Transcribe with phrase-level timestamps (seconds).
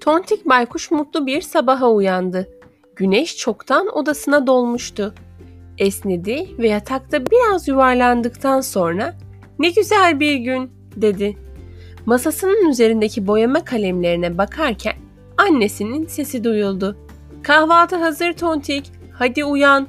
[0.00, 2.48] Tontik baykuş mutlu bir sabaha uyandı.
[2.96, 5.14] Güneş çoktan odasına dolmuştu.
[5.78, 9.14] Esnedi ve yatakta biraz yuvarlandıktan sonra
[9.58, 11.36] "Ne güzel bir gün." dedi.
[12.06, 14.94] Masasının üzerindeki boyama kalemlerine bakarken
[15.38, 16.96] annesinin sesi duyuldu.
[17.42, 18.92] "Kahvaltı hazır Tontik.
[19.12, 19.88] Hadi uyan."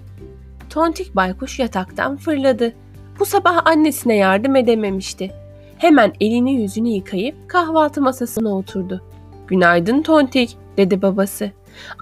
[0.70, 2.74] Tontik baykuş yataktan fırladı.
[3.20, 5.32] Bu sabah annesine yardım edememişti.
[5.78, 9.04] Hemen elini yüzünü yıkayıp kahvaltı masasına oturdu.
[9.52, 11.52] Günaydın Tontik dedi babası.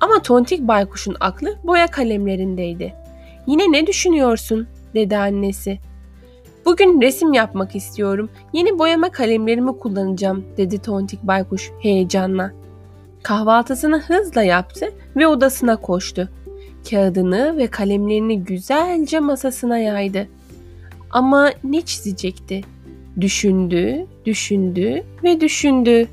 [0.02, 2.94] Ama Tontik baykuşun aklı boya kalemlerindeydi.
[3.48, 5.80] Yine ne düşünüyorsun dedi annesi.
[6.66, 8.30] Bugün resim yapmak istiyorum.
[8.54, 12.52] Yeni boyama kalemlerimi kullanacağım dedi Tontik baykuş heyecanla.
[13.24, 16.30] Kahvaltısını hızla yaptı ve odasına koştu.
[16.90, 20.28] Kağıdını ve kalemlerini güzelce masasına yaydı.
[21.12, 22.62] Ama ne çizecekti?
[23.22, 26.08] Düşündü, düşündü ve düşündü.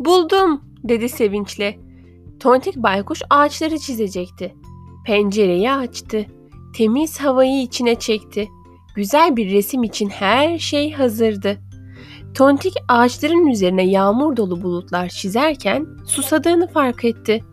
[0.00, 1.78] Buldum dedi sevinçle.
[2.40, 4.54] Tontik baykuş ağaçları çizecekti.
[5.06, 6.26] Pencereyi açtı.
[6.76, 8.48] Temiz havayı içine çekti.
[8.94, 11.58] Güzel bir resim için her şey hazırdı.
[12.34, 17.44] Tontik ağaçların üzerine yağmur dolu bulutlar çizerken susadığını fark etti.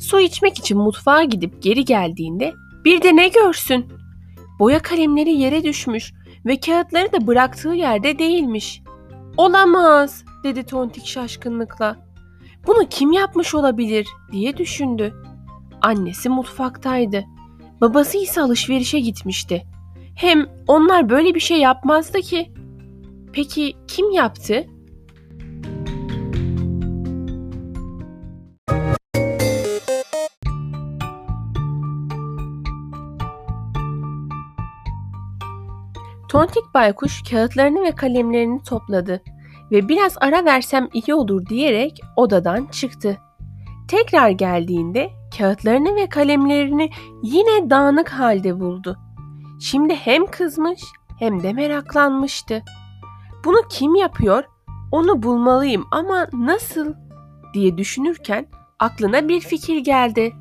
[0.00, 2.52] Su içmek için mutfağa gidip geri geldiğinde
[2.84, 3.86] bir de ne görsün?
[4.58, 6.12] Boya kalemleri yere düşmüş
[6.46, 8.82] ve kağıtları da bıraktığı yerde değilmiş.
[9.36, 11.96] Olamaz dedi Tontik şaşkınlıkla.
[12.66, 15.14] Bunu kim yapmış olabilir diye düşündü.
[15.82, 17.24] Annesi mutfaktaydı.
[17.80, 19.66] Babası ise alışverişe gitmişti.
[20.16, 22.52] Hem onlar böyle bir şey yapmazdı ki.
[23.32, 24.66] Peki kim yaptı?
[36.28, 39.22] Tontik baykuş kağıtlarını ve kalemlerini topladı
[39.72, 43.18] ve biraz ara versem iyi olur diyerek odadan çıktı.
[43.88, 46.90] Tekrar geldiğinde kağıtlarını ve kalemlerini
[47.22, 48.96] yine dağınık halde buldu.
[49.60, 50.82] Şimdi hem kızmış
[51.18, 52.62] hem de meraklanmıştı.
[53.44, 54.44] Bunu kim yapıyor?
[54.92, 56.94] Onu bulmalıyım ama nasıl?
[57.54, 58.46] diye düşünürken
[58.78, 60.32] aklına bir fikir geldi.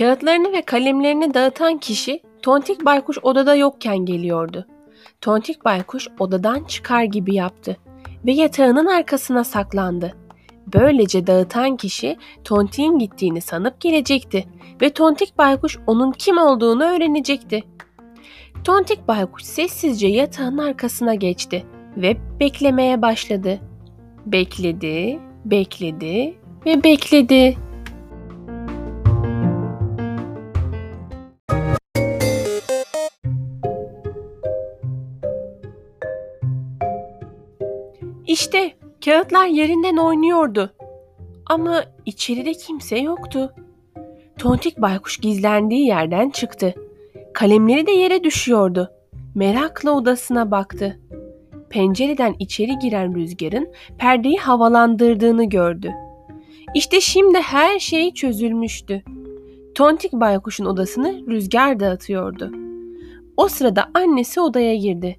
[0.00, 4.66] Kağıtlarını ve kalemlerini dağıtan kişi Tontik Baykuş odada yokken geliyordu.
[5.20, 7.76] Tontik Baykuş odadan çıkar gibi yaptı
[8.26, 10.16] ve yatağının arkasına saklandı.
[10.74, 14.44] Böylece dağıtan kişi Tontik'in gittiğini sanıp gelecekti
[14.82, 17.62] ve Tontik Baykuş onun kim olduğunu öğrenecekti.
[18.64, 21.66] Tontik Baykuş sessizce yatağın arkasına geçti
[21.96, 23.60] ve beklemeye başladı.
[24.26, 26.34] Bekledi, bekledi
[26.66, 27.69] ve bekledi.
[38.30, 38.72] İşte
[39.04, 40.72] kağıtlar yerinden oynuyordu.
[41.46, 43.54] Ama içeride kimse yoktu.
[44.38, 46.74] Tontik baykuş gizlendiği yerden çıktı.
[47.34, 48.90] Kalemleri de yere düşüyordu.
[49.34, 51.00] Merakla odasına baktı.
[51.70, 55.90] Pencereden içeri giren rüzgarın perdeyi havalandırdığını gördü.
[56.74, 59.02] İşte şimdi her şey çözülmüştü.
[59.74, 62.52] Tontik baykuşun odasını rüzgar dağıtıyordu.
[63.36, 65.18] O sırada annesi odaya girdi.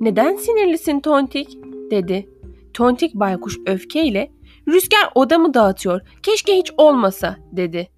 [0.00, 1.58] "Neden sinirlisin Tontik?"
[1.90, 2.33] dedi.
[2.74, 4.32] Tontik baykuş öfkeyle
[4.68, 6.00] "Rüzgar odamı dağıtıyor.
[6.22, 7.88] Keşke hiç olmasa." dedi.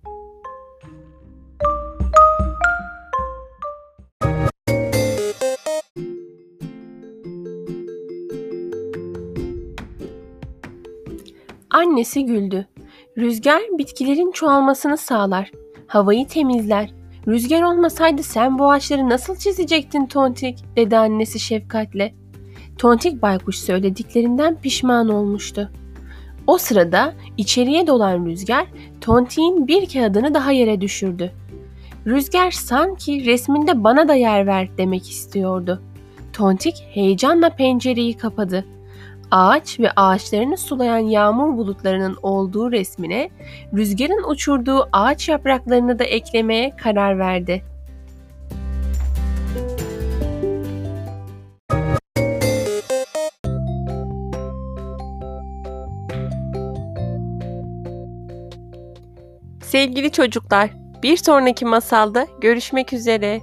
[11.70, 12.66] Annesi güldü.
[13.19, 15.50] Rüzgar bitkilerin çoğalmasını sağlar.
[15.86, 16.94] Havayı temizler.
[17.28, 20.59] Rüzgar olmasaydı sen bu ağaçları nasıl çizecektin Tontik?
[20.77, 22.15] dedi annesi şefkatle.
[22.78, 25.71] Tontik baykuş söylediklerinden pişman olmuştu.
[26.47, 28.67] O sırada içeriye dolan rüzgar
[29.01, 31.33] Tontik'in bir kağıdını daha yere düşürdü.
[32.07, 35.83] Rüzgar sanki resminde bana da yer ver demek istiyordu.
[36.33, 38.65] Tontik heyecanla pencereyi kapadı.
[39.31, 43.31] Ağaç ve ağaçlarını sulayan yağmur bulutlarının olduğu resmine
[43.75, 47.63] rüzgarın uçurduğu ağaç yapraklarını da eklemeye karar verdi.
[59.66, 60.71] Sevgili çocuklar,
[61.03, 63.41] bir sonraki masalda görüşmek üzere.